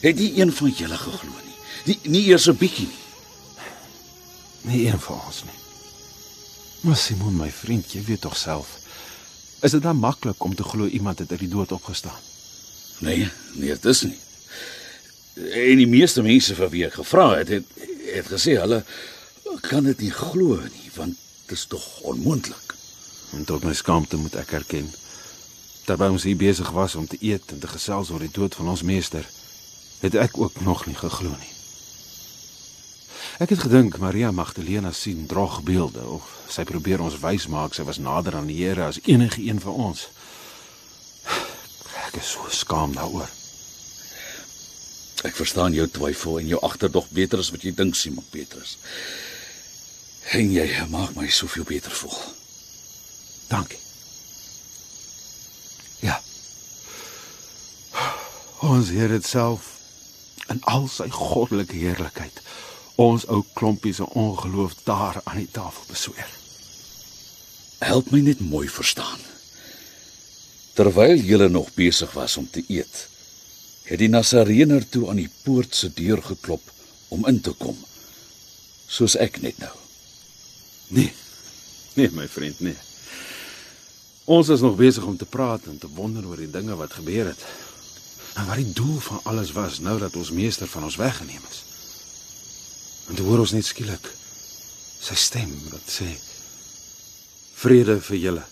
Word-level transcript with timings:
Het 0.00 0.16
nie 0.16 0.40
een 0.40 0.52
van 0.52 0.70
julle 0.70 0.96
geglo 0.96 1.30
nie. 1.44 1.56
Nie 1.84 1.98
nie 2.02 2.24
eers 2.26 2.48
'n 2.48 2.56
bietjie 2.56 2.86
nie. 2.86 3.04
Nie 4.66 4.86
een 4.86 5.00
van 5.00 5.20
ons 5.26 5.44
nie. 5.44 5.60
Maar 6.80 6.96
Simon, 6.96 7.36
my 7.36 7.50
vriend, 7.50 7.92
jy 7.92 8.04
weet 8.04 8.20
tog 8.20 8.36
self. 8.36 8.78
Is 9.60 9.70
dit 9.70 9.82
dan 9.82 9.96
maklik 9.96 10.44
om 10.44 10.54
te 10.54 10.62
glo 10.62 10.86
iemand 10.86 11.18
het 11.18 11.30
uit 11.30 11.40
die 11.40 11.48
dood 11.48 11.72
opgestaan? 11.72 12.20
Nee, 12.98 13.30
nee, 13.52 13.68
dit 13.68 13.84
is 13.84 14.02
nie. 14.02 14.18
En 15.34 15.76
die 15.76 15.86
meeste 15.86 16.22
mense 16.22 16.54
vir 16.54 16.70
wie 16.70 16.84
ek 16.86 16.94
gevra 17.00 17.36
het, 17.36 17.48
het 17.48 17.64
het 18.14 18.28
gesê 18.30 18.56
hulle 18.60 18.84
kan 19.66 19.84
dit 19.84 20.00
nie 20.06 20.12
glo 20.14 20.60
nie, 20.62 20.90
want 20.94 21.16
dit 21.46 21.56
is 21.56 21.64
tog 21.66 21.84
onmoontlik. 22.00 22.74
En 23.36 23.44
tot 23.44 23.64
my 23.64 23.74
skaamte 23.74 24.16
moet 24.16 24.36
ek 24.38 24.52
erken, 24.60 24.86
terwyl 25.86 26.16
ons 26.16 26.26
hier 26.28 26.38
besig 26.38 26.70
was 26.70 26.94
om 26.94 27.06
te 27.06 27.18
eet 27.20 27.52
en 27.52 27.58
te 27.62 27.70
gesels 27.70 28.10
oor 28.10 28.22
die 28.22 28.32
dood 28.32 28.54
van 28.54 28.70
ons 28.72 28.82
meester, 28.86 29.26
het 30.00 30.14
ek 30.14 30.38
ook 30.38 30.60
nog 30.60 30.86
nie 30.86 30.96
geglo 30.96 31.28
nie. 31.28 31.54
Ek 33.36 33.50
het 33.52 33.66
gedink 33.66 33.98
Maria 34.00 34.30
Magdalena 34.30 34.92
sien 34.92 35.26
drogbeelde 35.28 36.04
of 36.08 36.28
sy 36.48 36.64
probeer 36.64 37.02
ons 37.04 37.18
wys 37.20 37.44
maak 37.52 37.74
sy 37.76 37.84
was 37.84 38.00
nader 38.00 38.38
aan 38.38 38.48
die 38.48 38.62
Here 38.62 38.86
as 38.88 39.00
enige 39.04 39.42
een 39.44 39.60
van 39.60 39.76
ons. 39.90 40.06
Ek 42.06 42.16
is 42.16 42.30
so 42.32 42.48
skaam 42.48 42.94
daaroor. 42.96 43.28
Ek 45.28 45.36
verstaan 45.36 45.76
jou 45.76 45.84
twyfel 45.90 46.40
en 46.40 46.48
jou 46.54 46.62
agterdog 46.64 47.10
beter 47.12 47.44
as 47.44 47.52
wat 47.52 47.64
jy 47.64 47.74
dink, 47.76 47.96
Simon 47.96 48.24
Petrus. 48.32 48.78
En 50.32 50.48
jy 50.52 50.66
maak 50.88 51.12
my 51.16 51.28
soveel 51.28 51.68
beter 51.68 51.92
voel. 51.92 52.16
Dankie. 53.52 53.80
Ja. 56.00 56.20
Ons 58.64 58.88
Here 58.96 59.12
het 59.12 59.28
self 59.28 59.75
in 60.52 60.62
al 60.64 60.88
sy 60.88 61.08
goddelike 61.10 61.76
heerlikheid 61.76 62.42
ons 62.96 63.26
ou 63.28 63.42
klompie 63.54 63.92
se 63.94 64.06
ongeloof 64.16 64.74
daar 64.84 65.20
aan 65.24 65.42
die 65.42 65.50
tafel 65.52 65.84
besweer. 65.90 66.30
Help 67.84 68.08
my 68.10 68.22
net 68.24 68.40
mooi 68.40 68.68
verstaan. 68.72 69.20
Terwyl 70.76 71.20
julle 71.20 71.48
nog 71.48 71.74
besig 71.76 72.12
was 72.16 72.36
om 72.36 72.48
te 72.50 72.64
eet, 72.68 73.02
het 73.84 74.00
die 74.00 74.08
Nasareener 74.08 74.88
toe 74.88 75.10
aan 75.10 75.20
die 75.20 75.30
poort 75.44 75.76
se 75.76 75.92
deur 75.92 76.22
geklop 76.22 76.72
om 77.08 77.26
in 77.28 77.40
te 77.40 77.52
kom. 77.52 77.76
Soos 78.88 79.16
ek 79.20 79.40
net 79.44 79.60
nou. 79.60 79.72
Nee. 80.88 81.12
Nee, 81.96 82.10
my 82.12 82.26
vriend, 82.28 82.60
nee. 82.60 82.76
Ons 84.26 84.48
is 84.52 84.60
nog 84.60 84.76
besig 84.76 85.04
om 85.04 85.16
te 85.16 85.28
praat 85.28 85.68
en 85.70 85.78
te 85.78 85.88
wonder 85.94 86.26
oor 86.26 86.40
die 86.40 86.50
dinge 86.50 86.76
wat 86.76 86.96
gebeur 86.98 87.30
het. 87.30 87.44
En 88.36 88.46
wat 88.46 88.60
die 88.60 88.72
doel 88.72 88.98
van 89.00 89.20
alles 89.24 89.52
was 89.56 89.78
nou 89.80 89.98
dat 89.98 90.16
ons 90.16 90.30
meester 90.30 90.68
van 90.68 90.84
ons 90.84 90.96
weggeneem 91.00 91.42
is. 91.50 91.62
En 93.08 93.14
toe 93.14 93.26
hoor 93.26 93.44
ons 93.44 93.54
net 93.56 93.66
skielik 93.66 94.10
sy 95.06 95.14
stem 95.14 95.52
wat 95.70 95.92
sê 95.98 96.08
vrede 97.56 98.00
vir 98.08 98.18
julle. 98.20 98.44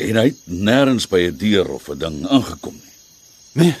En 0.00 0.18
hy 0.18 0.24
het 0.30 0.40
nêrens 0.46 1.06
by 1.10 1.20
'n 1.28 1.36
deur 1.36 1.68
of 1.68 1.88
'n 1.88 1.98
ding 1.98 2.26
aangekom 2.28 2.74
nie. 2.74 2.94
Nee. 3.52 3.76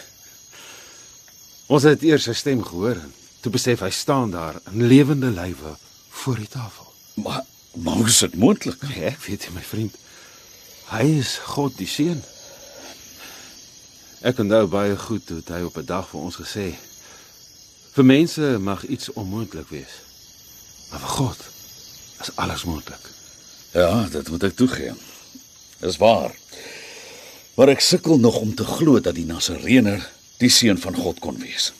Ons 1.66 1.82
het 1.82 2.02
eers 2.02 2.24
sy 2.24 2.32
stem 2.32 2.62
gehoor 2.64 2.98
en 2.98 3.12
toe 3.40 3.52
besef 3.52 3.80
hy 3.80 3.90
staan 3.90 4.30
daar 4.30 4.60
in 4.72 4.86
lewende 4.86 5.30
lywe 5.30 5.76
voor 6.10 6.36
die 6.36 6.48
tafel. 6.48 6.92
Maar 7.14 7.44
maar 7.72 7.94
hoe 7.94 8.06
is 8.06 8.18
dit 8.18 8.34
moontlik? 8.34 8.82
Nee, 8.82 9.04
ek 9.04 9.20
weet 9.22 9.46
nie, 9.46 9.54
my 9.54 9.62
vriend. 9.62 9.94
Hy 10.90 11.04
is 11.20 11.36
God 11.38 11.76
die 11.78 11.86
seun. 11.86 12.22
Ek 14.20 14.36
onthou 14.36 14.66
baie 14.68 14.96
goed 15.00 15.30
hoe 15.32 15.40
hy 15.48 15.62
op 15.64 15.78
'n 15.80 15.86
dag 15.88 16.08
vir 16.08 16.20
ons 16.20 16.36
gesê: 16.36 16.74
"Vir 17.92 18.04
mense 18.04 18.58
mag 18.60 18.84
iets 18.86 19.12
onmoontlik 19.12 19.68
wees, 19.68 19.94
maar 20.90 21.00
vir 21.00 21.08
God 21.08 21.38
is 22.20 22.36
alles 22.36 22.64
moontlik." 22.64 23.00
Ja, 23.72 24.08
dit 24.10 24.28
moet 24.28 24.42
ek 24.42 24.56
toegee. 24.56 24.92
Dis 25.78 25.96
waar. 25.96 26.36
Maar 27.54 27.68
ek 27.68 27.80
sukkel 27.80 28.18
nog 28.18 28.36
om 28.36 28.54
te 28.54 28.64
glo 28.64 29.00
dat 29.00 29.14
die 29.14 29.24
Nasareener 29.24 30.10
die 30.36 30.48
seun 30.48 30.78
van 30.78 30.94
God 30.94 31.18
kon 31.18 31.38
wees. 31.38 31.72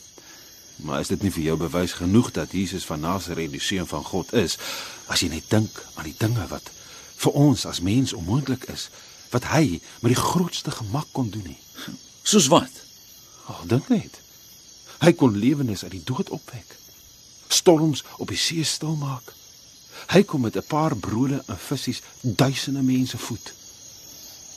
Maar 0.77 1.01
is 1.01 1.09
dit 1.09 1.23
nie 1.23 1.33
vir 1.33 1.43
jou 1.43 1.57
bewys 1.57 1.93
genoeg 1.93 2.31
dat 2.31 2.53
Jesus 2.53 2.85
van 2.85 3.01
Nasaret 3.01 3.51
die 3.51 3.61
seun 3.61 3.87
van 3.87 4.05
God 4.05 4.33
is 4.33 4.59
as 5.07 5.21
jy 5.21 5.29
net 5.29 5.45
dink 5.49 5.85
aan 5.95 6.05
die 6.05 6.17
dinge 6.19 6.47
wat 6.47 6.71
vir 7.17 7.33
ons 7.33 7.67
as 7.67 7.81
mens 7.81 8.13
onmoontlik 8.13 8.65
is, 8.65 8.89
wat 9.31 9.45
hy 9.45 9.81
met 10.01 10.15
die 10.15 10.23
grootste 10.23 10.71
gemak 10.71 11.07
kon 11.13 11.31
doen 11.31 11.45
nie? 11.45 11.61
Soos 12.23 12.47
wat? 12.47 12.83
Ag, 13.47 13.65
dink 13.67 13.89
net. 13.89 14.21
Hy 15.01 15.13
kon 15.13 15.37
lewendes 15.37 15.83
uit 15.83 15.95
die 15.97 16.05
dood 16.05 16.31
opwek. 16.31 16.77
Storms 17.49 18.05
op 18.17 18.29
die 18.29 18.39
see 18.39 18.65
stil 18.65 18.97
maak. 19.01 19.33
Hy 20.13 20.23
kom 20.25 20.41
met 20.41 20.57
'n 20.57 20.67
paar 20.67 20.97
brode 20.97 21.43
en 21.47 21.59
visse 21.59 22.01
duisende 22.21 22.83
mense 22.83 23.19
voed. 23.19 23.53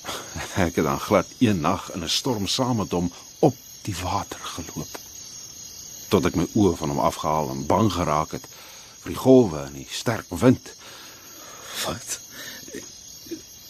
Ek 0.65 0.75
het 0.75 0.85
dan 0.85 0.99
glad 0.99 1.27
een 1.39 1.59
nag 1.59 1.91
in 1.93 2.03
'n 2.03 2.09
storm 2.09 2.47
saam 2.47 2.77
met 2.77 2.91
hom 2.91 3.11
op 3.39 3.55
die 3.81 3.95
water 3.95 4.39
geloop. 4.39 4.99
Tot 6.09 6.25
ek 6.25 6.35
my 6.35 6.47
oë 6.53 6.75
van 6.77 6.89
hom 6.89 6.99
afgehaal 6.99 7.49
en 7.49 7.65
bang 7.65 7.91
geraak 7.91 8.31
het 8.31 8.45
vir 9.01 9.11
die 9.11 9.19
golwe 9.19 9.59
en 9.59 9.73
die 9.73 9.87
sterk 9.89 10.29
wind. 10.29 10.73
Wat? 11.85 12.19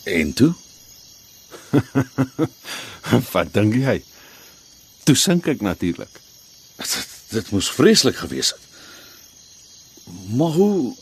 En 0.03 0.33
toe? 0.33 0.53
Wat 3.33 3.53
dink 3.53 3.77
jy? 3.79 3.97
Toe 5.07 5.15
sink 5.19 5.47
ek 5.51 5.61
natuurlik. 5.65 6.21
Dit, 6.79 7.15
dit 7.33 7.51
moes 7.55 7.69
vreeslik 7.73 8.15
gewees 8.23 8.53
het. 8.55 8.63
Maar 10.35 10.53
hoe 10.57 10.95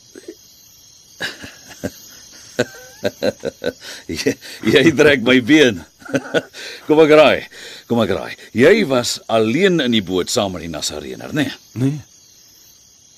jy, 4.22 4.36
jy 4.74 4.86
trek 4.98 5.26
my 5.26 5.40
been. 5.46 5.82
Kom 6.88 7.02
ek 7.04 7.14
raai. 7.18 7.42
Kom 7.90 8.02
ek 8.04 8.14
raai. 8.16 8.34
Jy 8.58 8.86
was 8.90 9.18
alleen 9.32 9.82
in 9.84 9.94
die 9.96 10.06
boot 10.06 10.30
saam 10.32 10.56
met 10.56 10.66
die 10.66 10.72
Nasareener, 10.72 11.34
né? 11.34 11.50
Nee? 11.74 11.90
Nee. 11.90 12.00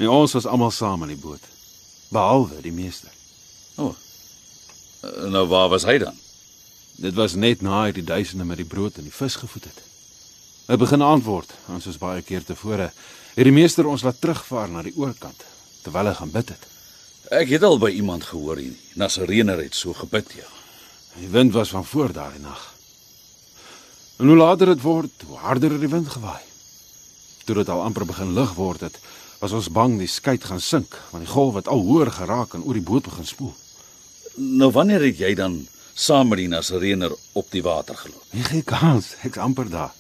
Nee, 0.02 0.10
ons 0.10 0.34
was 0.36 0.48
almal 0.50 0.72
saam 0.74 1.06
in 1.06 1.14
die 1.14 1.22
boot, 1.22 1.44
behalwe 2.12 2.58
die 2.64 2.74
meester. 2.74 3.12
O. 3.78 3.92
Oh. 3.92 3.96
Nou 5.32 5.46
waar 5.52 5.70
was 5.72 5.86
hy 5.88 5.98
dan? 6.02 6.18
Dit 6.96 7.16
was 7.18 7.34
net 7.34 7.62
na 7.62 7.84
hy 7.84 7.92
die 7.96 8.06
duisende 8.06 8.46
met 8.46 8.60
die 8.62 8.70
brood 8.70 8.98
en 8.98 9.08
die 9.08 9.16
vis 9.16 9.36
gevoed 9.42 9.66
het. 9.70 9.80
Hy 10.68 10.78
begin 10.80 11.02
antwoord, 11.02 11.50
ons 11.74 11.88
soos 11.88 11.98
baie 12.00 12.22
keer 12.22 12.46
tevore, 12.46 12.92
het 13.34 13.48
die 13.48 13.56
meester 13.56 13.88
ons 13.90 14.06
laat 14.06 14.22
terugvaar 14.22 14.70
na 14.70 14.84
die 14.86 14.96
oorkant 14.96 15.42
terwyl 15.84 16.08
hy 16.08 16.14
gaan 16.16 16.32
bid 16.32 16.54
het. 16.54 16.68
Ek 17.34 17.50
het 17.52 17.64
al 17.68 17.80
by 17.82 17.90
iemand 17.92 18.24
gehoor 18.30 18.62
hier. 18.62 18.76
Nasareener 19.00 19.60
het 19.60 19.76
so 19.76 19.92
gebid, 19.98 20.30
ja. 20.38 20.48
Die 21.20 21.28
wind 21.34 21.52
was 21.54 21.74
van 21.76 21.86
voor 21.86 22.14
daardie 22.16 22.42
nag. 22.44 22.62
En 24.22 24.30
hoe 24.32 24.38
later 24.38 24.72
dit 24.72 24.82
word, 24.82 25.26
hoe 25.28 25.38
harder 25.38 25.76
het 25.76 25.84
die 25.84 25.92
wind 25.92 26.08
gewaai. 26.14 26.42
Toe 27.44 27.58
dit 27.60 27.70
al 27.70 27.84
amper 27.84 28.06
begin 28.08 28.32
lig 28.38 28.54
word 28.56 28.86
het, 28.88 29.00
was 29.42 29.52
ons 29.52 29.68
bang 29.76 29.98
die 30.00 30.08
skei 30.08 30.38
gaan 30.40 30.62
sink, 30.64 30.96
want 31.12 31.26
die 31.26 31.34
golf 31.34 31.58
het 31.60 31.68
al 31.68 31.84
hoër 31.84 32.14
geraak 32.16 32.54
en 32.56 32.64
oor 32.64 32.80
die 32.80 32.86
boot 32.86 33.04
begin 33.04 33.28
spoel. 33.28 33.52
Nou 34.38 34.72
wanneer 34.72 35.04
het 35.04 35.20
jy 35.20 35.34
dan 35.36 35.66
saam 35.94 36.28
met 36.28 36.38
die 36.38 36.48
Nasareener 36.48 37.14
op 37.34 37.52
die 37.52 37.62
water 37.62 37.98
geloop? 37.98 38.24
Nie 38.32 38.44
geen 38.44 38.64
kans, 38.64 39.14
ek's 39.24 39.38
amper 39.38 39.70
daar. 39.70 39.94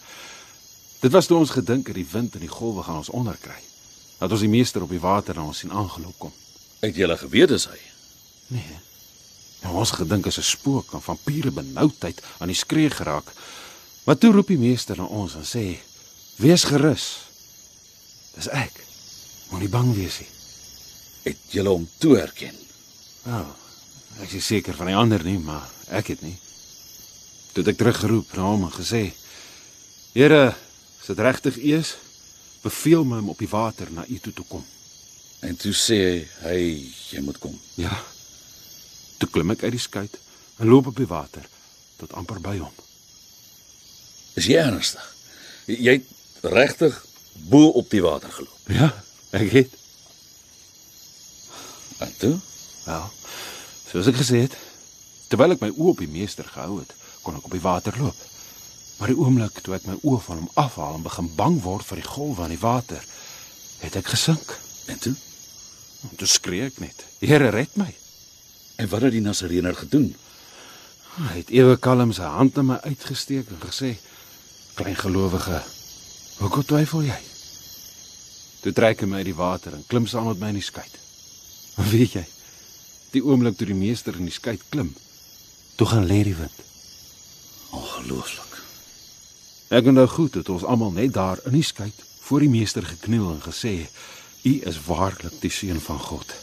Dit 1.03 1.11
was 1.11 1.27
toe 1.27 1.37
ons 1.37 1.51
gedink 1.53 1.87
het 1.87 1.95
die 1.95 2.07
wind 2.11 2.33
en 2.33 2.39
die 2.39 2.51
golwe 2.51 2.83
gaan 2.83 3.01
ons 3.01 3.11
onderkry. 3.11 3.59
Dat 4.17 4.31
ons 4.31 4.45
die 4.45 4.49
meester 4.49 4.85
op 4.85 4.89
die 4.89 5.03
water 5.03 5.35
na 5.35 5.43
ons 5.43 5.59
sien 5.63 5.71
aangeloop 5.71 6.15
kom. 6.17 6.33
Het 6.79 6.95
jy 6.95 7.17
geweet 7.17 7.51
dis 7.51 7.67
hy? 7.67 7.79
Nee. 8.55 8.79
Nou 9.63 9.75
ons 9.79 9.91
gedink 9.95 10.25
is 10.25 10.37
'n 10.39 10.43
spook 10.43 10.93
en 10.93 11.01
vampiere 11.01 11.51
benoudheid 11.51 12.21
aan 12.37 12.47
die 12.47 12.55
skree 12.55 12.89
geraak. 12.89 13.31
Maar 14.03 14.17
toe 14.17 14.31
roep 14.31 14.47
die 14.47 14.57
meester 14.57 14.97
na 14.97 15.03
ons 15.03 15.35
en 15.35 15.45
sê: 15.45 15.79
"Wees 16.35 16.63
gerus. 16.63 17.17
Dis 18.35 18.47
ek. 18.47 18.85
Moenie 19.49 19.69
bang 19.69 19.93
wees 19.95 20.19
nie." 20.19 20.27
Het 21.23 21.37
jy 21.49 21.63
hom 21.63 21.89
toe 21.97 22.17
herken? 22.17 22.55
Nou, 23.23 23.45
ek 24.21 24.36
is 24.38 24.45
seker 24.45 24.77
van 24.77 24.92
die 24.92 24.95
ander 24.95 25.24
nie, 25.24 25.39
maar 25.39 25.65
ek 25.89 26.13
het 26.13 26.21
nie. 26.21 26.38
Toe 27.54 27.65
ek 27.65 27.77
teruggeroep 27.77 28.36
na 28.38 28.51
hom 28.51 28.68
en 28.68 28.75
gesê: 28.75 29.13
"Here, 30.13 30.54
As 31.04 31.10
dit 31.12 31.19
regtig 31.19 31.57
is, 31.57 31.89
beveel 32.63 33.04
my 33.04 33.18
om 33.19 33.33
op 33.33 33.39
die 33.44 33.50
water 33.51 33.89
na 33.92 34.06
u 34.07 34.19
toe 34.24 34.31
te 34.33 34.44
kom. 34.48 34.62
En 35.44 35.57
toe 35.60 35.74
sê 35.75 35.98
hy 36.45 36.60
jy 37.12 37.19
moet 37.25 37.36
kom. 37.44 37.57
Ja. 37.75 37.98
Toe 39.19 39.27
klim 39.27 39.51
ek 39.51 39.65
uit 39.65 39.74
die 39.75 39.81
skei 39.83 40.06
en 40.07 40.71
loop 40.71 40.88
op 40.94 40.95
die 40.95 41.10
water 41.10 41.44
tot 42.00 42.15
amper 42.15 42.39
by 42.39 42.56
hom. 42.62 42.71
Is 44.39 44.48
jy 44.48 44.62
ernstig? 44.63 45.04
Jy 45.68 45.98
het 45.98 46.48
regtig 46.56 46.95
bo 47.51 47.74
op 47.75 47.92
die 47.92 48.04
water 48.06 48.31
geloop. 48.31 48.71
Ja, 48.71 48.94
ek 49.36 49.51
het. 49.57 49.75
En 52.00 52.15
toe? 52.24 52.38
Wel, 52.88 53.12
soos 53.93 54.09
ek 54.09 54.17
gesê 54.17 54.43
het, 54.47 54.57
terwyl 55.29 55.53
ek 55.53 55.61
my 55.61 55.69
oë 55.69 55.91
op 55.93 55.99
die 56.01 56.09
meester 56.09 56.47
gehou 56.49 56.79
het, 56.79 56.93
kon 57.21 57.37
ek 57.37 57.45
op 57.45 57.53
die 57.53 57.63
water 57.63 57.93
loop. 58.01 58.17
Maar 58.97 59.13
die 59.13 59.19
oomblik 59.21 59.61
toe 59.61 59.75
ek 59.77 59.85
my 59.89 59.99
oë 60.01 60.21
van 60.25 60.41
hom 60.41 60.49
afhaal 60.59 60.97
en 60.97 61.05
begin 61.05 61.29
bang 61.37 61.59
word 61.61 61.85
vir 61.85 62.01
die 62.01 62.09
golwe 62.09 62.45
aan 62.45 62.55
die 62.55 62.61
water, 62.61 63.05
het 63.83 63.97
ek 63.99 64.13
gesink. 64.15 64.55
En 64.89 64.99
toe? 64.99 65.13
En 66.09 66.17
toe 66.19 66.27
skree 66.27 66.65
ek 66.67 66.79
net: 66.81 67.05
"Here, 67.21 67.49
red 67.53 67.77
my!" 67.77 67.93
En 68.81 68.89
wat 68.89 69.05
het 69.05 69.13
die 69.15 69.21
Nasareener 69.21 69.75
gedoen? 69.75 70.15
Hy 71.13 71.37
het 71.37 71.53
ewe 71.53 71.77
kalm 71.77 72.11
sy 72.11 72.25
hand 72.25 72.55
na 72.57 72.63
my 72.63 72.77
uitgesteek 72.83 73.49
en 73.49 73.61
gesê: 73.61 73.97
"Klein 74.75 74.97
gelowige, 74.97 75.61
hoekom 76.39 76.65
twyfel 76.65 77.03
jy?" 77.03 77.21
Toe 78.63 78.73
trek 78.73 79.01
hy 79.01 79.07
my 79.07 79.17
uit 79.21 79.29
die 79.31 79.35
water 79.35 79.73
en 79.73 79.85
klim 79.87 80.07
saam 80.07 80.27
met 80.27 80.39
my 80.39 80.47
in 80.47 80.61
die 80.61 80.63
skei. 80.63 80.87
Weet 81.91 82.13
jy, 82.13 82.25
die 83.13 83.21
oomblik 83.24 83.57
toe 83.57 83.69
die 83.69 83.77
meester 83.77 84.15
in 84.18 84.27
die 84.27 84.33
skei 84.33 84.57
klim, 84.69 84.94
toe 85.77 85.88
gaan 85.89 86.07
lê 86.10 86.24
die 86.25 86.38
wind. 86.38 86.63
Ongelooflik. 87.74 88.57
Ek 89.74 89.88
onthou 89.89 90.07
goed 90.10 90.36
dat 90.38 90.50
ons 90.54 90.65
almal 90.69 90.94
net 90.94 91.13
daar 91.15 91.42
in 91.50 91.57
die 91.57 91.65
skei 91.65 91.92
voor 92.24 92.45
die 92.45 92.51
meester 92.51 92.86
gekniel 92.86 93.31
en 93.31 93.42
gesê: 93.42 93.89
"U 94.44 94.54
is 94.69 94.80
waarlik 94.88 95.42
die 95.42 95.51
seun 95.51 95.80
van 95.81 96.00
God." 96.00 96.33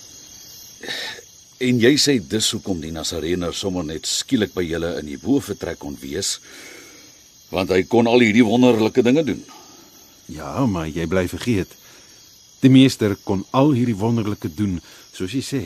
En 1.61 1.81
jy 1.81 1.97
sê 1.97 2.19
dis 2.29 2.51
hoekom 2.51 2.81
die 2.81 2.93
Nasareener 2.93 3.55
sommer 3.55 3.85
net 3.85 4.07
skielik 4.07 4.55
by 4.55 4.63
julle 4.65 4.99
in 4.99 5.07
die 5.07 5.19
boefretrek 5.19 5.79
kon 5.79 5.97
wees, 6.01 6.39
want 7.51 7.71
hy 7.71 7.83
kon 7.83 8.07
al 8.07 8.21
hierdie 8.25 8.45
wonderlike 8.45 9.03
dinge 9.03 9.25
doen. 9.25 9.45
Ja, 10.27 10.67
maar 10.67 10.89
jy 10.89 11.07
bly 11.07 11.27
vergeet. 11.29 11.69
Die 12.61 12.71
meester 12.71 13.17
kon 13.25 13.45
al 13.51 13.73
hierdie 13.73 13.97
wonderlike 13.97 14.49
doen, 14.55 14.81
soos 15.13 15.33
jy 15.33 15.43
sê, 15.45 15.63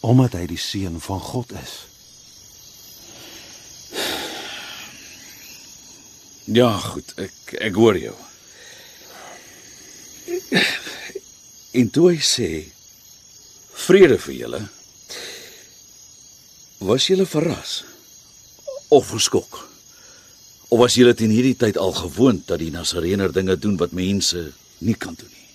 omdat 0.00 0.36
hy 0.38 0.46
die 0.46 0.60
seun 0.60 1.00
van 1.02 1.20
God 1.20 1.52
is. 1.58 1.74
Ja, 6.48 6.70
goed, 6.80 7.12
ek 7.20 7.54
ek 7.68 7.76
hoor 7.76 7.98
jou. 8.00 8.14
En 11.76 11.90
toe 11.92 12.06
hy 12.14 12.20
sê 12.24 12.48
vrede 13.84 14.16
vir 14.22 14.34
julle, 14.34 14.60
was 16.88 17.08
julle 17.10 17.26
verras 17.28 17.82
of 18.88 19.10
geskok? 19.12 19.60
Of 20.68 20.80
was 20.80 20.96
julle 20.96 21.14
teen 21.16 21.32
hierdie 21.32 21.56
tyd 21.56 21.76
al 21.80 21.92
gewoond 21.96 22.46
dat 22.48 22.60
die 22.60 22.72
Nasareener 22.72 23.32
dinge 23.32 23.56
doen 23.60 23.76
wat 23.80 23.92
mense 23.96 24.50
nie 24.84 24.96
kan 24.96 25.16
doen 25.16 25.30
nie? 25.32 25.46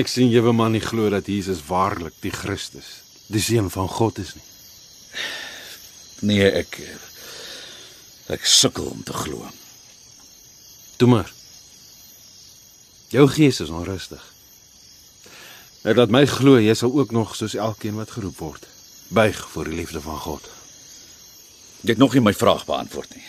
Ek 0.00 0.08
sien 0.08 0.30
wil 0.30 0.54
maar 0.56 0.70
nie 0.70 0.82
glo 0.84 1.08
dat 1.10 1.28
Jesus 1.28 1.64
waarlik 1.66 2.14
die 2.22 2.32
Christus, 2.32 3.00
die 3.30 3.42
seun 3.42 3.70
van 3.70 3.88
God 3.88 4.18
is 4.18 4.34
nie. 4.34 4.46
Nee, 6.30 6.50
ek 6.50 6.80
ek 8.30 8.46
sukkel 8.46 8.90
om 8.90 9.02
te 9.02 9.14
glo. 9.14 9.46
Toe 10.98 11.08
maar. 11.08 11.30
Jou 13.10 13.26
gees 13.30 13.58
is 13.64 13.72
onrustig. 13.74 14.22
Ek 15.82 15.96
laat 15.96 16.12
my 16.12 16.26
glo 16.28 16.60
jy 16.60 16.74
sal 16.76 16.92
ook 16.94 17.14
nog 17.16 17.34
soos 17.38 17.56
elkeen 17.58 17.96
wat 17.98 18.12
geroep 18.14 18.38
word, 18.38 18.66
buig 19.08 19.38
voor 19.54 19.70
die 19.70 19.78
liefde 19.80 20.02
van 20.04 20.18
God. 20.20 20.46
Jy 21.80 21.94
het 21.94 22.02
nog 22.02 22.14
nie 22.14 22.22
my 22.22 22.34
vraag 22.36 22.66
beantwoord 22.68 23.14
nie. 23.16 23.26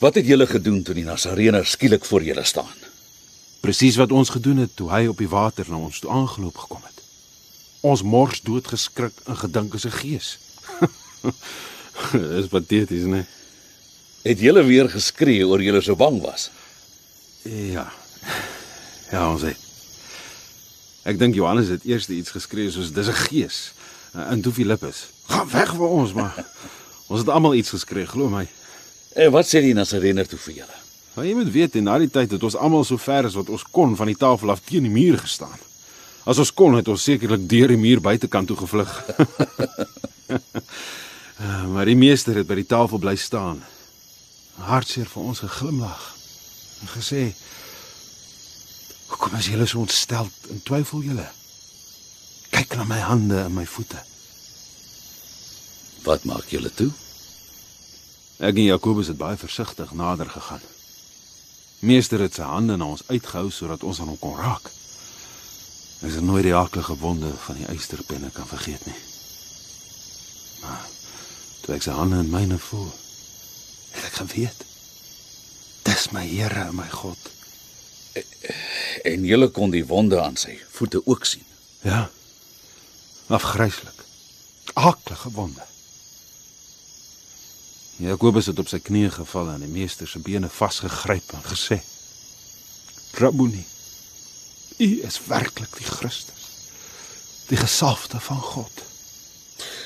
Wat 0.00 0.14
het 0.14 0.28
julle 0.28 0.46
gedoen 0.46 0.82
toe 0.86 0.94
die 0.94 1.04
Nasareener 1.04 1.66
skielik 1.66 2.04
voor 2.04 2.22
julle 2.22 2.44
staan? 2.44 2.72
Presies 3.60 3.96
wat 3.96 4.12
ons 4.12 4.30
gedoen 4.30 4.62
het 4.64 4.76
toe 4.76 4.90
hy 4.92 5.06
op 5.10 5.18
die 5.18 5.28
water 5.28 5.66
na 5.68 5.80
ons 5.80 6.00
toe 6.00 6.12
aangeloop 6.12 6.56
gekom 6.64 6.82
het. 6.84 7.03
Ons 7.84 8.02
mors 8.02 8.40
dood 8.40 8.66
geskrik 8.72 9.16
en 9.28 9.36
gedink 9.36 9.74
is 9.76 9.84
'n 9.84 9.96
gees. 10.00 10.28
Dis 12.34 12.48
pateties, 12.48 13.04
né? 13.04 13.26
Het 14.24 14.40
julle 14.40 14.64
weer 14.64 14.88
geskree 14.88 15.44
oor 15.46 15.60
julle 15.60 15.82
so 15.84 15.96
bang 15.96 16.20
was? 16.22 16.50
Ja. 17.44 17.92
Ja, 19.12 19.30
ons 19.30 19.42
het. 19.42 19.60
Ek 21.04 21.18
dink 21.20 21.36
Johannes 21.36 21.68
het 21.68 21.84
eers 21.84 22.08
iets 22.08 22.32
geskree 22.32 22.70
soos 22.72 22.92
dis 22.92 23.08
'n 23.08 23.20
gees. 23.28 23.72
En 24.14 24.40
toe 24.40 24.52
Filippus, 24.52 25.10
gaan 25.28 25.48
weg 25.50 25.74
vir 25.74 25.88
ons 25.88 26.12
maar. 26.12 26.46
ons 27.10 27.20
het 27.20 27.28
almal 27.28 27.54
iets 27.54 27.70
geskree, 27.76 28.06
glo 28.06 28.28
my. 28.28 28.48
En 29.14 29.30
wat 29.30 29.46
sê 29.46 29.60
die 29.60 29.74
Nasareener 29.74 30.26
toe 30.26 30.38
vir 30.38 30.54
julle? 30.54 30.78
Maar 31.14 31.26
jy 31.26 31.34
moet 31.34 31.52
weet 31.52 31.76
in 31.76 31.84
daardie 31.84 32.10
tyd 32.10 32.30
het 32.30 32.42
ons 32.42 32.56
almal 32.56 32.84
so 32.84 32.96
ver 32.96 33.28
as 33.28 33.34
wat 33.34 33.48
ons 33.48 33.62
kon 33.70 33.96
van 33.96 34.06
die 34.06 34.16
tafel 34.16 34.50
af 34.50 34.64
teen 34.64 34.82
die 34.82 34.90
muur 34.90 35.18
gestaan. 35.18 35.58
As 36.24 36.40
ons 36.40 36.52
kon 36.56 36.76
het 36.78 36.88
ons 36.88 37.02
sekerlik 37.04 37.44
deur 37.48 37.68
die 37.68 37.80
muur 37.80 38.00
buitekant 38.00 38.48
toe 38.48 38.56
gevlug. 38.64 38.92
Eh, 41.34 41.64
maar 41.66 41.88
die 41.90 41.96
meester 41.98 42.36
het 42.38 42.46
by 42.46 42.54
die 42.60 42.68
tafel 42.70 43.00
bly 43.02 43.16
staan. 43.18 43.58
Hartseer 44.54 45.08
vir 45.10 45.24
ons 45.32 45.40
geglimlag 45.42 46.04
en 46.80 46.92
gesê: 46.92 47.22
"Hoekom 49.10 49.34
is 49.40 49.48
julle 49.50 49.66
so 49.66 49.82
ontstel 49.82 50.30
en 50.54 50.62
twyfel 50.62 51.02
julle? 51.02 51.26
Kyk 52.54 52.76
na 52.78 52.86
my 52.86 53.00
hande 53.02 53.40
en 53.42 53.54
my 53.54 53.66
voete." 53.66 53.98
Wat 56.06 56.24
maak 56.24 56.54
julle 56.54 56.70
toe? 56.70 56.92
Ek 58.38 58.54
en 58.54 58.70
Jakobus 58.70 59.10
het 59.10 59.18
baie 59.18 59.36
versigtig 59.36 59.90
nader 59.92 60.30
gegaan. 60.30 60.62
Meester 61.82 62.22
het 62.22 62.38
sy 62.38 62.46
hande 62.46 62.78
na 62.78 62.94
ons 62.94 63.02
uitgehou 63.10 63.50
sodat 63.50 63.82
ons 63.82 64.00
aan 64.00 64.14
hom 64.14 64.22
kon 64.22 64.38
raak. 64.38 64.70
Ek 66.04 66.12
sal 66.12 66.26
nooit 66.28 66.44
die 66.44 66.52
aaklige 66.52 66.98
wonde 67.00 67.30
van 67.46 67.56
die 67.56 67.66
eysterpenne 67.72 68.28
kan 68.30 68.44
vergeet 68.46 68.84
nie. 68.84 68.98
Maar 70.60 70.84
toe 71.64 71.74
ek 71.78 71.86
sy 71.86 71.94
hande 71.96 72.18
in 72.20 72.28
myne 72.32 72.58
voel, 72.60 72.90
het 73.94 74.10
ek 74.10 74.18
geweet. 74.20 74.66
Dis 75.88 76.10
my 76.12 76.26
Here 76.28 76.66
en 76.68 76.76
my 76.76 76.90
God. 76.92 77.30
En 79.08 79.24
julle 79.24 79.48
kon 79.48 79.72
die 79.72 79.84
wonde 79.88 80.20
aan 80.20 80.36
sy 80.36 80.58
voete 80.76 81.00
ook 81.08 81.24
sien. 81.24 81.46
Ja. 81.88 82.10
Afgryslik. 83.32 84.04
Aaklige 84.76 85.32
wonde. 85.32 85.64
Jakobus 88.04 88.50
het 88.52 88.58
op 88.60 88.68
sy 88.68 88.82
knieë 88.84 89.12
geval 89.22 89.54
en 89.54 89.64
die 89.64 89.72
meester 89.72 90.08
se 90.10 90.20
bene 90.20 90.52
vasgegryp 90.52 91.32
en 91.32 91.44
gesê: 91.48 91.78
"Rabboni, 93.20 93.64
U 94.78 95.00
is 95.06 95.20
werklik 95.26 95.76
die 95.78 95.86
Christus, 95.86 96.50
die 97.48 97.56
gesalfde 97.56 98.20
van 98.20 98.40
God." 98.40 98.82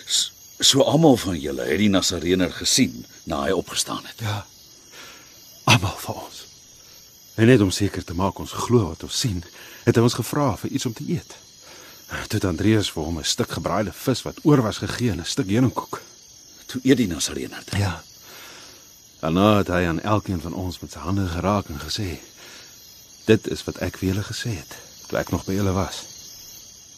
S 0.06 0.32
so 0.58 0.82
almal 0.82 1.16
van 1.16 1.38
julle 1.38 1.62
het 1.62 1.78
die 1.78 1.88
Nasareener 1.88 2.50
gesien 2.50 3.04
na 3.24 3.44
hy 3.44 3.52
opgestaan 3.54 4.02
het. 4.04 4.18
Ja. 4.18 4.46
Almal 5.64 5.94
van 6.02 6.14
ons. 6.14 6.46
En 7.38 7.46
net 7.46 7.60
om 7.60 7.70
seker 7.70 8.04
te 8.04 8.14
maak 8.14 8.38
ons 8.42 8.52
glo 8.52 8.88
wat 8.88 9.04
ons 9.06 9.18
sien, 9.20 9.44
het 9.84 9.94
hy 9.94 10.02
ons 10.02 10.18
gevra 10.18 10.56
vir 10.58 10.74
iets 10.74 10.88
om 10.88 10.96
te 10.98 11.06
eet. 11.06 11.36
Toe 12.32 12.40
Andreas 12.48 12.90
vir 12.90 13.04
hom 13.04 13.18
'n 13.18 13.24
stuk 13.24 13.50
gebraaide 13.52 13.92
vis 13.92 14.22
wat 14.22 14.40
oor 14.42 14.62
was 14.62 14.82
gegee 14.82 15.10
en 15.10 15.20
'n 15.20 15.24
stuk 15.24 15.46
heuningkoek. 15.46 16.02
Toe 16.66 16.80
eet 16.84 16.96
die 16.96 17.06
Nasareener 17.06 17.62
dit. 17.64 17.78
Ja. 17.78 18.02
Daarna 19.20 19.58
het 19.58 19.68
hy 19.68 19.86
aan 19.86 20.00
elkeen 20.00 20.40
van 20.40 20.54
ons 20.54 20.78
met 20.78 20.92
sy 20.92 20.98
hande 20.98 21.28
geraak 21.28 21.68
en 21.68 21.80
gesê: 21.80 22.18
"Dit 23.28 23.48
is 23.52 23.64
wat 23.68 23.76
ek 23.84 23.98
vir 24.00 24.08
julle 24.08 24.24
gesê 24.24 24.56
het 24.56 24.76
toe 25.08 25.18
ek 25.18 25.30
nog 25.32 25.44
by 25.44 25.54
julle 25.56 25.72
was. 25.72 26.02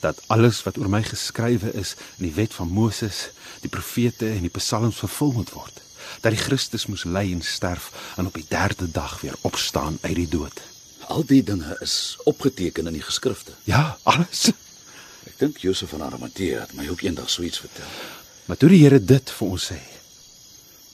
Dat 0.00 0.18
alles 0.26 0.62
wat 0.62 0.78
oor 0.78 0.88
my 0.90 1.02
geskrywe 1.02 1.72
is 1.78 1.94
in 2.18 2.25
die 2.26 2.34
wet 2.34 2.54
van 2.54 2.68
Moses, 2.68 3.28
die 3.60 3.70
profete 3.70 4.30
en 4.30 4.46
die 4.46 4.54
psalms 4.54 4.99
vervul 5.02 5.32
moet 5.32 5.50
word. 5.50 5.82
Dat 6.20 6.34
die 6.34 6.40
Christus 6.40 6.87
moes 6.87 7.04
ly 7.04 7.32
en 7.32 7.42
sterf 7.42 7.90
en 8.16 8.26
op 8.26 8.34
die 8.34 8.46
3de 8.49 8.90
dag 8.90 9.20
weer 9.20 9.34
opstaan 9.40 9.99
uit 10.00 10.14
die 10.14 10.28
dood." 10.28 10.62
Al 11.10 11.25
die 11.26 11.42
dinge 11.42 11.76
is 11.80 12.16
opgeteken 12.25 12.87
in 12.87 12.92
die 12.92 13.02
geskrifte. 13.02 13.52
Ja, 13.64 13.99
alles. 14.02 14.52
Ek 15.26 15.38
dink 15.38 15.58
Josef 15.58 15.90
van 15.90 16.02
Arimatea 16.02 16.60
het 16.60 16.75
my 16.78 16.88
ook 16.88 17.02
eendag 17.02 17.30
so 17.30 17.42
iets 17.42 17.58
vertel. 17.58 17.90
Maar 18.44 18.56
toe 18.56 18.68
die 18.68 18.82
Here 18.82 19.04
dit 19.04 19.30
vir 19.30 19.49
ons 19.49 19.72
sê, 19.72 19.78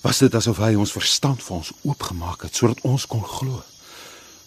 was 0.01 0.19
dit 0.19 0.35
asof 0.35 0.57
hy 0.57 0.75
ons 0.75 0.93
verstand 0.93 1.43
vir 1.43 1.57
ons 1.57 1.73
oopgemaak 1.83 2.43
het 2.43 2.57
sodat 2.57 2.81
ons 2.89 3.07
kon 3.07 3.25
glo. 3.25 3.63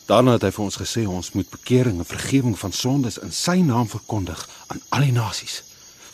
Daarna 0.10 0.39
het 0.39 0.46
hy 0.48 0.50
vir 0.56 0.63
ons 0.63 0.78
gesê 0.82 1.04
ons 1.06 1.28
moet 1.38 1.50
bekering 1.54 2.00
en 2.01 2.08
vergifnis 2.08 2.58
van 2.63 2.74
sondes 2.74 3.20
in 3.22 3.34
sy 3.36 3.60
naam 3.62 3.86
verkondig 3.89 4.42
aan 4.74 4.82
al 4.96 5.06
die 5.06 5.13
nasies, 5.13 5.62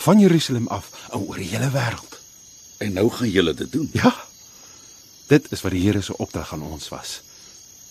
van 0.04 0.20
Jerusalem 0.20 0.68
af 0.68 0.90
en 1.16 1.24
oor 1.24 1.40
die 1.40 1.48
hele 1.54 1.70
wêreld. 1.72 2.18
En 2.84 2.92
nou 3.00 3.08
gaan 3.10 3.32
julle 3.32 3.54
dit 3.56 3.72
doen. 3.72 3.88
Ja. 3.96 4.12
Dit 5.32 5.48
is 5.56 5.64
wat 5.64 5.72
die 5.72 5.86
Here 5.86 6.04
se 6.04 6.18
opdrag 6.18 6.52
aan 6.54 6.68
ons 6.68 6.90
was. 6.92 7.22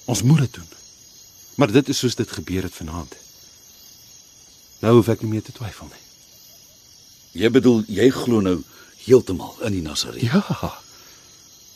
Ons 0.04 0.22
moet 0.22 0.44
dit 0.44 0.60
doen. 0.60 0.68
Maar 1.56 1.72
dit 1.72 1.88
is 1.88 1.98
soos 1.98 2.20
dit 2.20 2.36
gebeur 2.36 2.68
het 2.68 2.76
vanaand. 2.76 3.16
Nou 4.84 4.98
hoef 5.00 5.08
ek 5.08 5.24
nie 5.24 5.32
meer 5.32 5.42
te 5.42 5.56
twyfel 5.56 5.88
nie. 5.88 6.04
Jy 7.40 7.48
bedoel 7.50 7.86
jy 7.88 8.10
glo 8.12 8.44
nou 8.44 8.58
heeltemal 9.06 9.56
in 9.64 9.80
die 9.80 9.86
Nasaret? 9.88 10.20
Ja. 10.20 10.74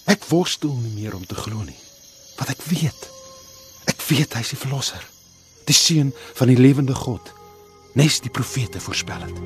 Ek 0.04 0.28
worstel 0.28 0.76
nie 0.76 0.98
meer 1.00 1.16
om 1.16 1.24
te 1.24 1.34
glo 1.34 1.64
nie. 1.64 1.80
Wat 2.36 2.52
ek 2.52 2.68
weet. 2.68 3.16
Weet 4.08 4.32
hy 4.32 4.40
is 4.40 4.54
die 4.54 4.56
verlosser. 4.56 5.02
Die 5.68 5.76
seun 5.76 6.14
van 6.38 6.48
die 6.48 6.56
lewende 6.56 6.94
God. 6.96 7.28
Nes 7.92 8.22
die 8.24 8.32
profete 8.32 8.80
voorspel 8.80 9.26
het. 9.26 9.36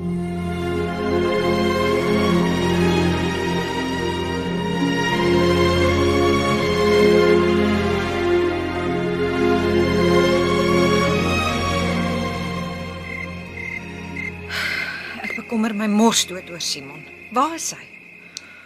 Ek 15.27 15.35
bekommer 15.41 15.75
my 15.75 15.91
mors 15.91 16.23
dood 16.31 16.47
oor 16.55 16.63
Simon. 16.63 17.03
Waar 17.35 17.59
is 17.59 17.73
hy? 17.75 17.83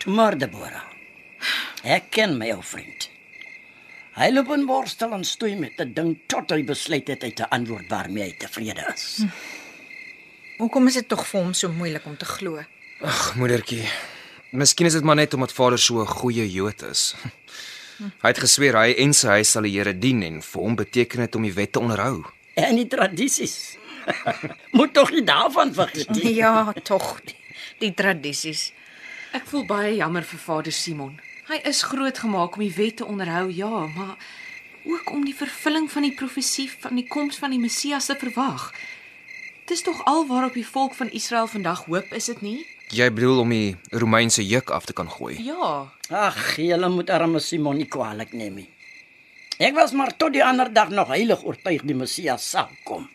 Toe 0.04 0.13
maar 0.13 0.38
Deborah. 0.38 0.86
Ek 1.82 2.12
ken 2.13 2.38
my 2.38 2.54
ou 2.54 2.62
vriend. 2.62 3.10
Hy 4.18 4.32
loop 4.34 4.48
in 4.56 4.64
worstel 4.66 5.12
en 5.14 5.24
stoei 5.28 5.56
met 5.56 5.78
'n 5.78 5.94
ding 5.94 6.18
tot 6.26 6.50
hy 6.50 6.64
besluit 6.66 7.08
het 7.08 7.22
hy 7.22 7.32
te 7.32 7.50
antwoord 7.50 7.88
waarmee 7.90 8.24
hy 8.24 8.34
tevrede 8.34 8.82
is. 8.94 9.26
Hoekom 10.58 10.88
is 10.88 10.94
dit 10.94 11.08
tog 11.08 11.28
vir 11.28 11.42
hom 11.42 11.54
so 11.54 11.70
moeilik 11.70 12.06
om 12.06 12.18
te 12.18 12.26
glo? 12.26 12.64
Ag, 13.02 13.36
moedertjie. 13.36 13.86
Miskien 14.52 14.88
is 14.88 14.94
dit 14.94 15.04
maar 15.04 15.16
net 15.16 15.34
omdat 15.34 15.54
vader 15.54 15.78
so 15.78 16.02
'n 16.02 16.08
goeie 16.08 16.52
Jood 16.52 16.82
is. 16.82 17.16
Hy 17.98 18.28
het 18.28 18.40
gesweer 18.40 18.74
hy 18.74 18.96
en 18.98 19.14
sy 19.14 19.28
huis 19.28 19.52
sal 19.52 19.62
die 19.62 19.78
Here 19.78 19.94
dien 19.94 20.24
en 20.24 20.42
vir 20.42 20.62
hom 20.62 20.76
beteken 20.76 21.20
dit 21.20 21.36
om 21.36 21.44
die 21.44 21.54
wet 21.54 21.72
te 21.72 21.80
onderhou. 21.80 22.26
En 22.56 22.76
die 22.76 22.88
tradisies. 22.88 23.78
Moet 24.78 24.94
tog 24.94 25.12
nie 25.12 25.24
daarvan 25.24 25.74
vergeet 25.74 26.10
nie. 26.10 26.34
Ja, 26.34 26.74
tog 26.84 27.22
die, 27.24 27.36
die 27.80 27.94
tradisies. 27.94 28.72
Ek 29.32 29.46
voel 29.46 29.66
baie 29.66 29.96
jammer 29.96 30.24
vir 30.24 30.40
Vader 30.40 30.72
Simon. 30.72 31.20
Hy 31.48 31.62
is 31.63 31.86
grootgemaak 31.88 32.58
om 32.58 32.63
die 32.66 32.74
wet 32.75 32.98
te 33.00 33.06
onderhou, 33.08 33.48
ja, 33.56 33.86
maar 33.96 34.18
ook 34.84 35.12
om 35.12 35.22
die 35.24 35.36
vervulling 35.36 35.86
van 35.92 36.04
die 36.04 36.12
profesie 36.12 36.68
van 36.72 37.00
die 37.00 37.06
koms 37.08 37.38
van 37.39 37.54
die 37.56 37.60
Messias 37.60 38.10
te 38.10 38.18
verwag. 38.20 38.74
Dis 39.68 39.84
tog 39.84 40.01
al 40.06 40.25
waarop 40.27 40.58
die 40.60 40.68
volk 40.68 40.96
van 41.00 41.12
Israel 41.16 41.48
vandag 41.48 41.86
hoop, 41.86 42.12
is 42.12 42.27
dit 42.32 42.42
nie? 42.44 42.58
Jy 42.92 43.08
bedoel 43.16 43.39
om 43.46 43.56
die 43.56 43.75
Romeinse 43.96 44.44
juk 44.44 44.72
af 44.75 44.88
te 44.88 44.96
kan 44.96 45.08
gooi. 45.12 45.38
Ja. 45.44 45.88
Ag, 46.12 46.56
julle 46.60 46.92
moet 46.92 47.10
arme 47.16 47.39
Simon 47.39 47.80
nie 47.80 47.88
kwaadlik 47.88 48.36
neem 48.36 48.63
nie. 48.63 48.70
Ek 49.58 49.75
was 49.75 49.96
maar 49.96 50.18
tot 50.20 50.36
die 50.36 50.44
ander 50.44 50.68
dag 50.74 50.92
nog 50.92 51.16
heilig 51.16 51.48
oortuig 51.48 51.88
die 51.88 51.96
Messias 51.96 52.44
sal 52.51 52.72
kom 52.84 53.08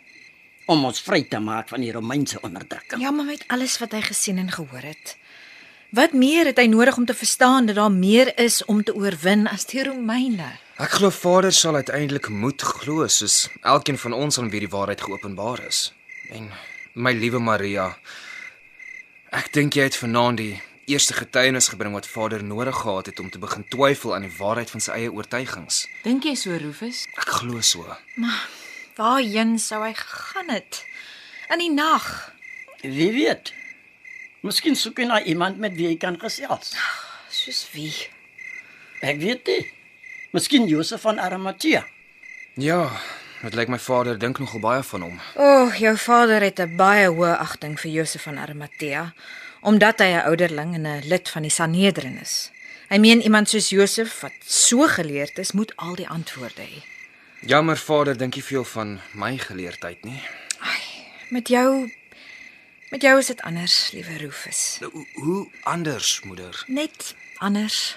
om 0.73 0.85
ons 0.89 1.03
vry 1.05 1.25
te 1.29 1.41
maak 1.43 1.69
van 1.69 1.83
die 1.85 1.93
Romeinse 1.93 2.41
onderdrukking. 2.41 3.03
Ja, 3.03 3.11
maar 3.11 3.29
met 3.29 3.45
alles 3.53 3.77
wat 3.83 3.93
hy 3.93 4.01
gesien 4.07 4.39
en 4.41 4.49
gehoor 4.53 4.85
het. 4.87 5.17
Wat 5.93 6.15
meer 6.17 6.49
het 6.49 6.57
hy 6.57 6.71
nodig 6.73 6.97
om 6.97 7.05
te 7.05 7.13
verstaan 7.13 7.67
dat 7.69 7.77
daar 7.77 7.93
meer 7.93 8.31
is 8.41 8.63
om 8.65 8.79
te 8.81 8.95
oorwin 8.97 9.45
as 9.45 9.67
die 9.69 9.83
Romeine? 9.85 10.47
Ek 10.81 10.95
glo 10.97 11.13
vader 11.13 11.53
sal 11.53 11.77
uiteindelik 11.77 12.31
moet 12.33 12.65
glo 12.65 13.05
soos 13.13 13.51
elkeen 13.61 14.01
van 14.01 14.17
ons 14.17 14.41
aan 14.41 14.49
wie 14.49 14.63
die 14.65 14.71
waarheid 14.73 15.05
geopenbaar 15.05 15.61
is. 15.69 15.83
En 16.33 16.49
my 16.97 17.13
liewe 17.13 17.45
Maria, 17.45 17.91
ek 19.37 19.53
dink 19.53 19.77
jy 19.77 19.91
het 19.91 20.01
vanaand 20.01 20.41
die 20.41 20.57
eerste 20.89 21.13
getuienis 21.21 21.69
gebring 21.77 21.93
wat 21.93 22.09
vader 22.09 22.41
nodig 22.41 22.81
gehad 22.81 23.13
het 23.13 23.21
om 23.21 23.29
te 23.29 23.45
begin 23.45 23.69
twyfel 23.69 24.17
aan 24.17 24.25
die 24.25 24.37
waarheid 24.41 24.73
van 24.73 24.81
sy 24.81 24.97
eie 24.97 25.13
oortuigings. 25.13 25.85
Dink 26.09 26.25
jy 26.25 26.39
so, 26.41 26.57
Rufus? 26.57 27.05
Ek 27.21 27.37
glo 27.37 27.61
so. 27.61 27.85
Waarheen 28.97 29.59
sou 29.61 29.85
hy 29.85 29.93
gegaan 29.93 30.57
het? 30.57 30.87
In 31.53 31.69
die 31.69 31.75
nag. 31.77 32.33
Wie 32.81 33.13
weet? 33.13 33.53
Miskien 34.43 34.75
soek 34.75 34.99
hy 34.99 35.05
na 35.07 35.21
iemand 35.23 35.61
met 35.63 35.77
wie 35.79 35.87
hy 35.87 35.97
kan 36.03 36.17
gesels. 36.19 36.73
Soos 37.31 37.61
wie? 37.77 37.93
Ek 38.99 39.21
weet 39.21 39.47
nie. 39.47 39.61
Miskien 40.35 40.67
Josef 40.67 41.05
van 41.07 41.21
Arimatea. 41.23 41.85
Ja, 42.59 42.89
dit 43.45 43.55
lyk 43.55 43.71
my 43.71 43.79
vader 43.79 44.19
dink 44.19 44.41
nogal 44.43 44.65
baie 44.65 44.83
van 44.89 45.07
hom. 45.07 45.21
O, 45.39 45.47
oh, 45.47 45.79
jou 45.79 45.95
vader 45.95 46.43
het 46.43 46.59
'n 46.59 46.75
baie 46.77 47.07
hoë 47.07 47.39
agting 47.39 47.79
vir 47.79 47.91
Josef 47.91 48.23
van 48.23 48.39
Arimatea 48.39 49.15
omdat 49.63 49.99
hy 50.03 50.11
'n 50.11 50.27
ouderling 50.27 50.75
en 50.75 50.87
'n 50.87 51.07
lid 51.07 51.29
van 51.29 51.43
die 51.43 51.51
Sanhedrin 51.51 52.19
is. 52.19 52.51
Hy 52.89 52.99
meen 52.99 53.23
iemand 53.23 53.49
soos 53.49 53.69
Josef 53.69 54.21
wat 54.21 54.35
so 54.45 54.89
geleerd 54.89 55.39
is, 55.39 55.53
moet 55.53 55.73
al 55.77 55.95
die 55.95 56.09
antwoorde 56.09 56.63
hê. 56.63 56.83
Jammer 57.41 57.77
vader 57.77 58.17
dink 58.17 58.35
nie 58.35 58.45
veel 58.45 58.65
van 58.65 59.01
my 59.13 59.39
geleerdheid 59.39 60.05
nie. 60.05 60.23
Met 61.29 61.49
jou 61.49 61.93
met 62.93 63.03
jou 63.03 63.17
is 63.19 63.27
dit 63.33 63.41
anders, 63.49 63.77
liewe 63.97 64.17
Rufus. 64.23 64.79
Hoe, 64.85 65.07
hoe 65.25 65.41
anders, 65.69 66.21
moeder? 66.29 66.63
Net 66.69 67.15
anders. 67.41 67.97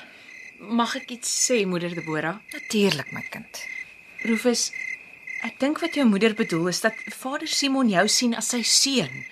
Mag 0.60 0.96
ek 0.96 1.10
iets 1.18 1.30
sê, 1.46 1.66
moeder 1.68 1.92
Deborah? 1.96 2.38
Natuurlik, 2.56 3.12
my 3.12 3.22
kind. 3.30 3.60
Rufus, 4.26 4.70
ek 5.46 5.60
dink 5.62 5.82
wat 5.84 5.98
jou 6.00 6.06
moeder 6.08 6.34
bedoel 6.34 6.72
is 6.72 6.80
dat 6.82 6.96
Vader 7.14 7.48
Simon 7.52 7.92
jou 7.92 8.06
sien 8.10 8.34
as 8.40 8.50
sy 8.56 8.62
seun. 8.64 9.26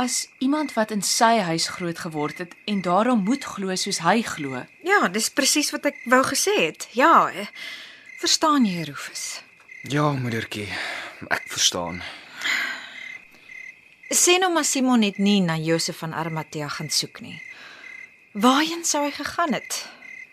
As 0.00 0.28
iemand 0.40 0.72
wat 0.78 0.94
in 0.94 1.02
sy 1.04 1.36
huis 1.44 1.68
groot 1.76 1.98
geword 2.00 2.38
het 2.40 2.54
en 2.70 2.80
daarom 2.82 3.20
moet 3.26 3.44
glo 3.44 3.74
soos 3.76 4.00
hy 4.00 4.22
glo. 4.24 4.62
Ja, 4.86 5.08
dis 5.12 5.28
presies 5.28 5.70
wat 5.74 5.84
ek 5.90 6.00
wou 6.08 6.22
gesê 6.24 6.54
het. 6.70 6.88
Ja. 6.96 7.28
eh, 7.28 7.46
Verstaan 8.20 8.64
jy, 8.64 8.82
Rufus? 8.88 9.42
Ja, 9.88 10.10
moedertjie. 10.16 10.68
Ek 11.28 11.44
verstaan. 11.52 12.00
Sê 14.10 14.40
nou 14.42 14.50
maar 14.50 14.66
Simon 14.66 15.04
het 15.06 15.18
nie 15.22 15.38
na 15.38 15.54
Josef 15.54 16.00
van 16.02 16.12
Arimatea 16.12 16.66
gaan 16.68 16.88
soek 16.90 17.20
nie. 17.22 17.36
Waarheen 18.32 18.82
sou 18.84 19.04
hy 19.04 19.12
gegaan 19.14 19.52
het? 19.54 19.84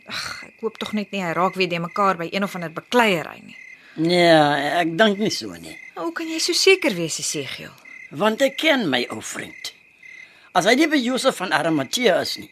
Ag, 0.09 0.23
ek 0.47 0.63
hoop 0.65 0.79
tog 0.81 0.95
net 0.97 1.11
nie 1.13 1.21
hy 1.21 1.35
raak 1.37 1.53
weer 1.53 1.69
de 1.69 1.77
mekaar 1.83 2.17
by 2.17 2.25
een 2.31 2.47
of 2.47 2.55
ander 2.57 2.73
bekleierery 2.73 3.43
nie. 3.45 3.57
Nee, 4.01 4.33
ek 4.81 4.95
dink 4.97 5.21
nie 5.21 5.29
so 5.29 5.53
nie. 5.61 5.75
Hoe 5.93 6.09
kan 6.17 6.25
jy 6.25 6.39
so 6.41 6.57
seker 6.57 6.95
wees, 6.97 7.19
Esegiel? 7.21 7.75
Want 8.17 8.41
ek 8.41 8.57
ken 8.63 8.87
my 8.89 9.03
ou 9.13 9.21
vriend. 9.21 9.71
As 10.57 10.65
hy 10.65 10.73
nie 10.79 10.89
by 10.89 10.97
Josef 10.97 11.37
van 11.37 11.53
Arimatea 11.53 12.17
is 12.25 12.33
nie, 12.41 12.49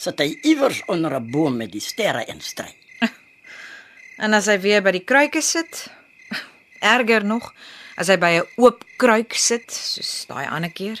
sit 0.00 0.24
hy 0.24 0.30
iewers 0.40 0.80
onder 0.88 1.20
'n 1.20 1.30
boom 1.30 1.60
met 1.60 1.72
die 1.72 1.84
sterre 1.84 2.24
en 2.24 2.40
stry. 2.40 2.72
En 4.24 4.32
as 4.32 4.46
hy 4.46 4.56
weer 4.60 4.80
by 4.80 4.92
die 4.92 5.04
kruike 5.04 5.42
sit, 5.42 5.88
erger 6.96 7.24
nog, 7.24 7.52
as 7.96 8.08
hy 8.08 8.16
by 8.16 8.32
'n 8.40 8.46
oop 8.58 8.84
kruik 8.96 9.34
sit, 9.34 9.70
soos 9.70 10.26
daai 10.28 10.46
ander 10.46 10.70
keer. 10.70 11.00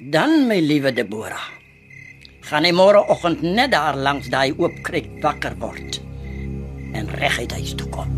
Dan 0.00 0.46
my 0.48 0.60
liewe 0.60 0.92
Deborah, 0.92 1.48
gaan 2.40 2.64
hy 2.64 2.72
môreoggend 2.72 3.42
net 3.42 3.72
daar 3.72 3.96
langs 3.96 4.28
daai 4.28 4.52
oop 4.58 4.74
kruik 4.82 5.08
wakker 5.22 5.56
word 5.58 6.00
en 6.92 7.08
reguit 7.20 7.52
huis 7.52 7.74
toe 7.74 7.88
kom. 7.88 8.08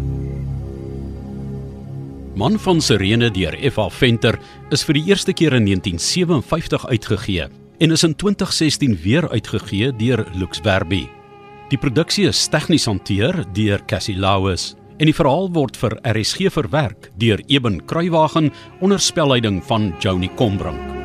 Man 2.39 2.59
van 2.63 2.81
Sirene 2.81 3.31
deur 3.35 3.57
F.A. 3.71 3.89
Venter 3.91 4.37
is 4.71 4.85
vir 4.87 4.95
die 4.95 5.07
eerste 5.11 5.33
keer 5.35 5.57
in 5.59 5.65
1957 5.67 6.87
uitgegee 6.87 7.49
en 7.83 7.95
is 7.95 8.05
in 8.07 8.15
2016 8.15 8.95
weer 9.03 9.27
uitgegee 9.31 9.91
deur 9.99 10.23
Lux 10.39 10.61
Verbi. 10.63 11.09
Die 11.69 11.79
produksie 11.79 12.29
is 12.31 12.47
tegnies 12.49 12.87
hanteer 12.87 13.43
deur 13.53 13.83
Cassie 13.91 14.17
Lauis 14.17 14.78
en 14.99 15.07
die 15.07 15.17
verhaal 15.17 15.51
word 15.55 15.79
vir 15.79 15.97
RSG 16.03 16.51
verwerk 16.53 17.11
deur 17.23 17.43
Eben 17.47 17.81
Kruiwagen 17.87 18.53
onder 18.83 19.01
spelleiding 19.01 19.63
van 19.65 19.93
Johnny 20.03 20.31
Combrink. 20.37 20.98